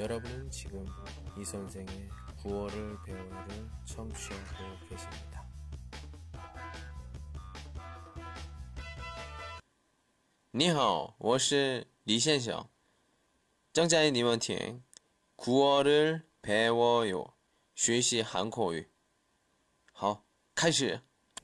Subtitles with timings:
[0.00, 0.84] 여러분은 지금
[1.38, 1.86] 이 선생의
[2.42, 5.44] 구어를 배우를 청취하고 계십니다.
[10.52, 12.66] 你好，我是李先生。
[13.72, 14.82] 正在你们听
[15.36, 17.26] 구어를배워요
[17.74, 18.88] 学习韩国语。
[19.92, 20.24] 好，
[20.54, 21.00] 开始。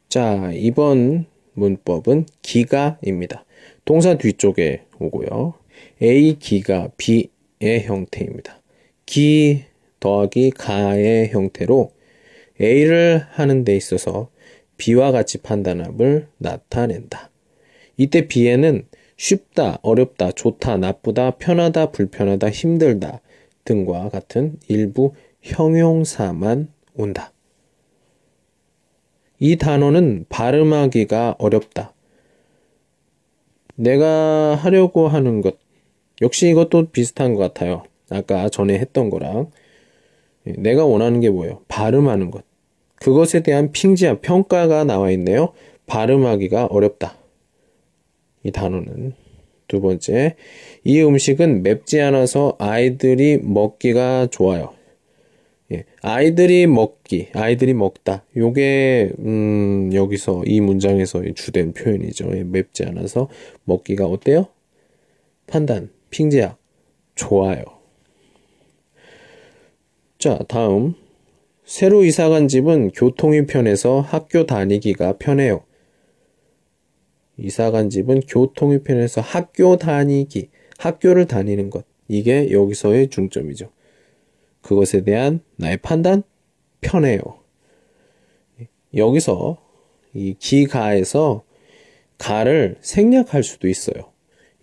[0.08, 3.44] 자, 이번 문법은 기가입니다.
[3.84, 5.54] 동사 뒤쪽에 오고요.
[6.00, 8.55] A 기가 B의 형태입니다.
[9.07, 9.63] 기
[9.99, 11.91] 더하기 가의 형태로
[12.61, 14.29] A를 하는 데 있어서
[14.77, 17.31] B와 같이 판단함을 나타낸다.
[17.95, 18.85] 이때 B에는
[19.15, 23.21] 쉽다, 어렵다, 좋다, 나쁘다, 편하다, 불편하다, 힘들다
[23.65, 27.31] 등과 같은 일부 형용사만 온다.
[29.39, 31.93] 이 단어는 발음하기가 어렵다.
[33.75, 35.57] 내가 하려고 하는 것,
[36.21, 37.83] 역시 이것도 비슷한 것 같아요.
[38.09, 39.51] 아까 전에 했던 거랑.
[40.43, 41.61] 내가 원하는 게 뭐예요?
[41.67, 42.43] 발음하는 것.
[42.95, 45.53] 그것에 대한 핑지와 평가가 나와 있네요.
[45.85, 47.17] 발음하기가 어렵다.
[48.43, 49.13] 이 단어는.
[49.67, 50.35] 두 번째,
[50.83, 54.73] 이 음식은 맵지 않아서 아이들이 먹기가 좋아요.
[55.73, 58.23] 예, 아이들이 먹기, 아이들이 먹다.
[58.37, 62.29] 요게, 음, 여기서 이 문장에서 주된 표현이죠.
[62.37, 63.27] 예, 맵지 않아서
[63.65, 64.47] 먹기가 어때요?
[65.47, 66.57] 판단, 핑제약,
[67.15, 67.63] 좋아요.
[70.17, 70.95] 자, 다음.
[71.63, 75.63] 새로 이사 간 집은 교통이 편해서 학교 다니기가 편해요.
[77.37, 81.85] 이사 간 집은 교통이 편해서 학교 다니기, 학교를 다니는 것.
[82.07, 83.69] 이게 여기서의 중점이죠.
[84.61, 86.23] 그것에 대한 나의 판단
[86.81, 87.19] 편해요.
[88.95, 89.57] 여기서
[90.15, 91.43] 이 기가에서
[92.17, 94.11] 가를 생략할 수도 있어요.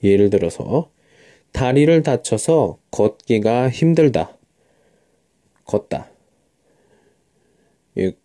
[0.03, 0.91] 예를 들어서
[1.53, 4.37] 다리를 다쳐서 걷기가 힘들다.
[5.65, 6.11] 걷다.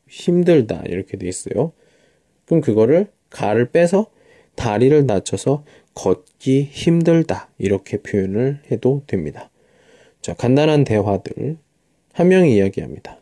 [0.09, 1.71] 힘들다 이렇게 돼 있어요.
[2.45, 4.07] 그럼 그거를 가를 빼서
[4.55, 5.63] 다리를 다쳐서
[5.93, 9.49] 걷기 힘들다 이렇게 표현을 해도 됩니다.
[10.21, 11.57] 자, 간단한 대화들
[12.13, 13.19] 한 명이 이야기합니다.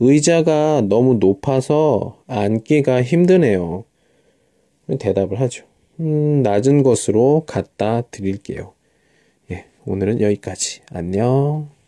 [0.00, 3.84] 의자가 너무 높아서 앉기가 힘드네요.
[4.98, 5.64] 대답을 하죠.
[6.00, 8.72] 음, 낮은 것으로 갖다 드릴게요.
[9.50, 10.80] 예, 오늘은 여기까지.
[10.90, 11.79] 안녕.